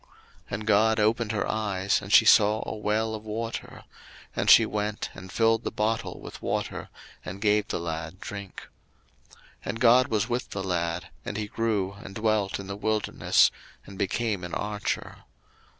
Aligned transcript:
01:021:019 0.01 0.09
And 0.55 0.65
God 0.65 0.99
opened 0.99 1.31
her 1.31 1.47
eyes, 1.47 2.01
and 2.01 2.11
she 2.11 2.25
saw 2.25 2.63
a 2.65 2.75
well 2.75 3.13
of 3.13 3.23
water; 3.23 3.83
and 4.35 4.49
she 4.49 4.65
went, 4.65 5.11
and 5.13 5.31
filled 5.31 5.63
the 5.63 5.69
bottle 5.69 6.19
with 6.19 6.41
water, 6.41 6.89
and 7.23 7.39
gave 7.39 7.67
the 7.67 7.79
lad 7.79 8.19
drink. 8.19 8.67
01:021:020 9.29 9.41
And 9.65 9.79
God 9.79 10.07
was 10.07 10.27
with 10.27 10.49
the 10.49 10.63
lad; 10.63 11.11
and 11.23 11.37
he 11.37 11.45
grew, 11.45 11.93
and 12.01 12.15
dwelt 12.15 12.59
in 12.59 12.65
the 12.65 12.75
wilderness, 12.75 13.51
and 13.85 13.99
became 13.99 14.43
an 14.43 14.55
archer. 14.55 15.17